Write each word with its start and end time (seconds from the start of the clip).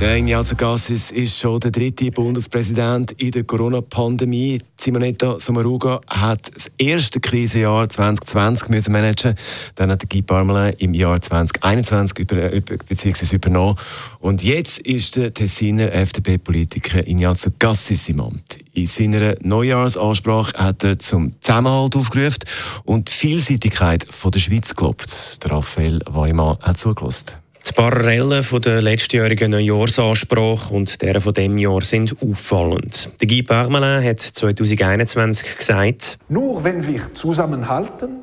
Der 0.00 0.16
Ignazio 0.16 0.56
Cassis 0.56 1.10
ist 1.10 1.38
schon 1.38 1.60
der 1.60 1.70
dritte 1.70 2.10
Bundespräsident 2.10 3.12
in 3.20 3.32
der 3.32 3.44
Corona-Pandemie. 3.44 4.58
Simonetta 4.74 5.38
Sommaruga 5.38 6.00
hat 6.06 6.50
das 6.54 6.70
erste 6.78 7.20
Krisenjahr 7.20 7.86
2020 7.86 8.70
müssen 8.70 8.92
managen. 8.92 9.34
Dann 9.74 9.90
hat 9.90 10.08
Guy 10.08 10.22
Parmelin 10.22 10.72
im 10.78 10.94
Jahr 10.94 11.20
2021 11.20 12.18
über, 12.18 12.48
beziehungsweise 12.88 13.36
übernommen. 13.36 13.76
Und 14.20 14.42
jetzt 14.42 14.78
ist 14.78 15.16
der 15.16 15.34
Tessiner 15.34 15.92
FDP-Politiker 15.92 17.06
Ignazio 17.06 17.52
Cassis 17.58 18.08
im 18.08 18.22
Amt. 18.22 18.60
In 18.72 18.86
seiner 18.86 19.34
Neujahrsansprache 19.42 20.56
hat 20.56 20.82
er 20.82 20.98
zum 20.98 21.32
Zusammenhalt 21.42 21.94
aufgerufen 21.94 22.38
und 22.84 23.10
die 23.10 23.12
Vielseitigkeit 23.12 24.06
von 24.10 24.30
der 24.30 24.40
Schweiz 24.40 24.74
gelobt. 24.74 25.14
Raphael 25.44 26.00
Weimann 26.06 26.56
hat 26.62 26.78
zugelassen. 26.78 27.39
Die 27.68 27.72
Parallelen 27.72 28.42
von 28.42 28.60
der 28.62 28.80
letztjährigen 28.80 29.50
Neujahrsansprache 29.50 30.72
und 30.72 31.02
der 31.02 31.20
von 31.20 31.34
dem 31.34 31.58
Jahr 31.58 31.82
sind 31.82 32.16
auffallend. 32.22 33.10
Der 33.20 33.28
Guy 33.28 33.42
Parmelin 33.42 34.02
hat 34.02 34.18
2021 34.18 35.58
gesagt: 35.58 36.18
Nur 36.28 36.64
wenn 36.64 36.86
wir 36.86 37.12
zusammenhalten, 37.12 38.20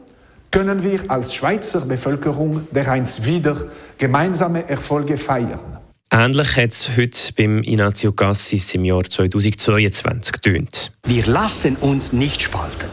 können 0.49 0.81
wir 0.81 0.99
als 1.09 1.35
Schweizer 1.35 1.81
Bevölkerung 1.81 2.67
dereinst 2.71 3.25
wieder 3.25 3.55
gemeinsame 3.97 4.67
Erfolge 4.67 5.17
feiern. 5.17 5.77
Ähnlich 6.11 6.55
hat 6.55 6.71
es 6.71 6.89
heute 6.97 7.33
beim 7.37 7.61
Ignazio 7.63 8.13
Cassis 8.13 8.73
im 8.73 8.85
Jahr 8.85 9.03
2022 9.03 10.33
getönt. 10.33 10.91
Wir 11.05 11.25
lassen 11.25 11.75
uns 11.75 12.11
nicht 12.11 12.41
spalten. 12.41 12.89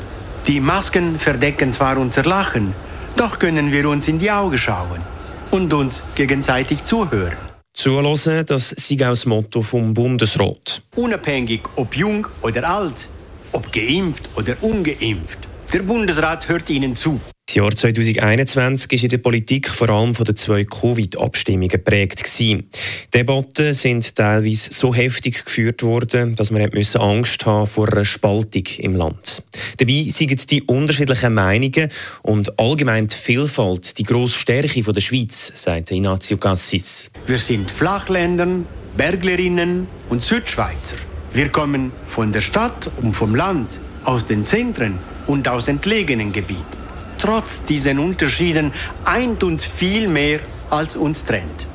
Die 0.46 0.60
Masken 0.60 1.18
verdecken 1.18 1.72
zwar 1.72 1.96
unser 1.96 2.24
Lachen, 2.24 2.74
doch 3.16 3.38
können 3.38 3.72
wir 3.72 3.88
uns 3.88 4.08
in 4.08 4.18
die 4.18 4.30
Augen 4.30 4.58
schauen 4.58 5.13
und 5.54 5.72
uns 5.72 6.02
gegenseitig 6.16 6.82
zuhören. 6.82 7.36
Zuhören, 7.74 8.44
das 8.44 8.72
ist 8.72 8.92
auch 8.92 8.96
das 8.96 9.24
Motto 9.24 9.62
vom 9.62 9.94
Bundesrat. 9.94 10.82
Unabhängig 10.96 11.60
ob 11.76 11.96
jung 11.96 12.26
oder 12.42 12.68
alt, 12.68 13.08
ob 13.52 13.72
geimpft 13.72 14.28
oder 14.34 14.56
ungeimpft, 14.60 15.38
der 15.72 15.82
Bundesrat 15.82 16.48
hört 16.48 16.68
Ihnen 16.70 16.96
zu. 16.96 17.20
Das 17.54 17.60
Jahr 17.60 17.76
2021 17.76 18.90
war 18.90 19.02
in 19.04 19.08
der 19.10 19.18
Politik 19.18 19.70
vor 19.70 19.88
allem 19.88 20.12
von 20.12 20.24
den 20.24 20.34
zwei 20.34 20.64
Covid-Abstimmungen 20.64 21.68
geprägt. 21.68 22.20
Die 22.40 22.64
Debatten 23.14 23.72
sind 23.74 24.16
teilweise 24.16 24.72
so 24.72 24.92
heftig 24.92 25.44
geführt 25.44 25.84
worden, 25.84 26.34
dass 26.34 26.50
man 26.50 26.62
Angst 26.62 27.46
haben 27.46 27.68
vor 27.68 27.92
einer 27.92 28.04
Spaltung 28.04 28.64
im 28.78 28.96
Land. 28.96 29.44
Dabei 29.76 30.04
sind 30.08 30.50
die 30.50 30.64
unterschiedlichen 30.64 31.34
Meinungen 31.34 31.90
und 32.22 32.58
allgemein 32.58 33.06
die 33.06 33.14
Vielfalt 33.14 33.98
die 33.98 34.02
grosse 34.02 34.36
Stärke 34.36 34.82
der 34.82 35.00
Schweiz, 35.00 35.52
sagt 35.54 35.92
Ignazio 35.92 36.38
Cassis. 36.38 37.08
Wir 37.28 37.38
sind 37.38 37.70
Flachländern, 37.70 38.66
Berglerinnen 38.96 39.86
und 40.08 40.24
Südschweizer. 40.24 40.96
Wir 41.32 41.50
kommen 41.50 41.92
von 42.08 42.32
der 42.32 42.40
Stadt 42.40 42.90
und 43.00 43.14
vom 43.14 43.36
Land, 43.36 43.78
aus 44.02 44.26
den 44.26 44.42
Zentren 44.42 44.98
und 45.28 45.46
aus 45.46 45.68
entlegenen 45.68 46.32
Gebieten. 46.32 46.83
Trotz 47.24 47.64
diesen 47.64 47.98
Unterschieden 48.00 48.70
eint 49.06 49.42
uns 49.42 49.64
viel 49.64 50.08
mehr, 50.08 50.40
als 50.68 50.94
uns 50.94 51.24
trennt. 51.24 51.66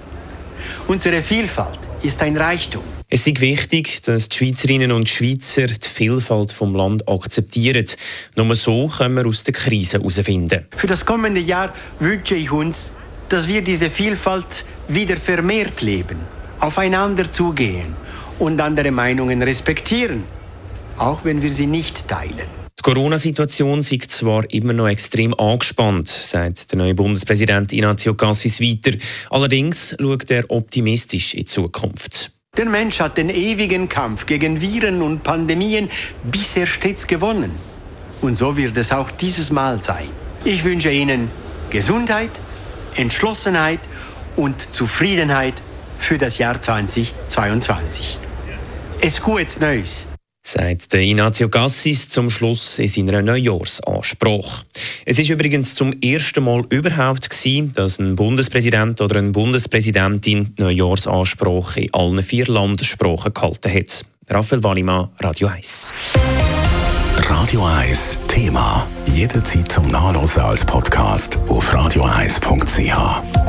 Unsere 0.87 1.23
Vielfalt 1.23 1.79
ist 2.03 2.21
ein 2.21 2.37
Reichtum. 2.37 2.83
Es 3.09 3.25
ist 3.25 3.41
wichtig, 3.41 4.03
dass 4.03 4.29
die 4.29 4.37
Schweizerinnen 4.37 4.91
und 4.91 5.09
Schweizer 5.09 5.65
die 5.65 5.87
Vielfalt 5.87 6.51
vom 6.51 6.75
Land 6.75 7.09
akzeptieren. 7.09 7.83
Nur 8.35 8.55
so 8.55 8.89
können 8.89 9.15
wir 9.15 9.25
aus 9.25 9.43
der 9.43 9.55
Krise 9.55 9.97
herausfinden. 9.97 10.67
Für 10.77 10.85
das 10.85 11.03
kommende 11.03 11.41
Jahr 11.41 11.73
wünsche 11.97 12.35
ich 12.35 12.51
uns, 12.51 12.91
dass 13.29 13.47
wir 13.47 13.63
diese 13.63 13.89
Vielfalt 13.89 14.65
wieder 14.87 15.17
vermehrt 15.17 15.81
leben, 15.81 16.19
aufeinander 16.59 17.31
zugehen 17.31 17.95
und 18.37 18.61
andere 18.61 18.91
Meinungen 18.91 19.41
respektieren, 19.41 20.25
auch 20.99 21.25
wenn 21.25 21.41
wir 21.41 21.51
sie 21.51 21.65
nicht 21.65 22.07
teilen. 22.07 22.58
Die 22.79 22.93
Corona-Situation 22.93 23.79
ist 23.79 24.09
zwar 24.09 24.49
immer 24.53 24.71
noch 24.71 24.87
extrem 24.87 25.33
angespannt, 25.33 26.07
sagt 26.07 26.71
der 26.71 26.77
neue 26.77 26.95
Bundespräsident 26.95 27.73
Ignazio 27.73 28.13
Cassis 28.13 28.61
weiter. 28.61 28.97
Allerdings 29.29 29.97
schaut 29.99 30.31
er 30.31 30.49
optimistisch 30.49 31.33
in 31.33 31.41
die 31.41 31.45
Zukunft. 31.45 32.31
Der 32.55 32.67
Mensch 32.67 33.01
hat 33.01 33.17
den 33.17 33.29
ewigen 33.29 33.89
Kampf 33.89 34.25
gegen 34.25 34.61
Viren 34.61 35.01
und 35.01 35.23
Pandemien 35.23 35.89
bisher 36.31 36.65
stets 36.65 37.05
gewonnen. 37.05 37.51
Und 38.21 38.35
so 38.35 38.55
wird 38.55 38.77
es 38.77 38.93
auch 38.93 39.11
dieses 39.11 39.51
Mal 39.51 39.83
sein. 39.83 40.07
Ich 40.45 40.63
wünsche 40.63 40.89
Ihnen 40.89 41.29
Gesundheit, 41.69 42.31
Entschlossenheit 42.95 43.81
und 44.37 44.73
Zufriedenheit 44.73 45.55
für 45.97 46.17
das 46.17 46.37
Jahr 46.37 46.61
2022. 46.61 48.17
Es 49.01 49.21
gutes 49.21 49.59
Neues 49.59 50.08
sagt 50.41 50.93
der 50.93 51.01
Ignazio 51.01 51.49
Gassis 51.49 52.09
zum 52.09 52.29
Schluss 52.29 52.79
in 52.79 52.87
seiner 52.87 53.21
Neujahrsansprache. 53.21 54.65
Es 55.05 55.19
ist 55.19 55.29
übrigens 55.29 55.75
zum 55.75 55.93
ersten 56.01 56.43
Mal 56.43 56.65
überhaupt 56.69 57.29
gewesen, 57.29 57.73
dass 57.73 57.99
ein 57.99 58.15
Bundespräsident 58.15 59.01
oder 59.01 59.17
eine 59.19 59.31
Bundespräsidentin 59.31 60.53
Neujahrsansprache 60.57 61.81
in 61.81 61.93
allen 61.93 62.23
vier 62.23 62.45
Landessprachen 62.47 63.33
gehalten 63.33 63.73
hat. 63.73 64.05
Raphael 64.29 64.63
Wallimann, 64.63 65.09
Radio 65.19 65.47
1. 65.47 65.93
Radio 67.27 67.65
1 67.65 68.19
Thema. 68.27 68.87
Jederzeit 69.13 69.71
zum 69.71 69.87
Nachlesen 69.87 70.41
als 70.41 70.63
Podcast 70.63 71.37
auf 71.47 71.73
radio1.ch. 71.73 73.48